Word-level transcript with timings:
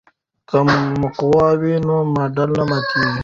که 0.49 0.57
مقوا 1.01 1.47
وي 1.61 1.75
نو 1.87 1.97
ماډل 2.15 2.49
نه 2.57 2.63
ماتیږي. 2.69 3.19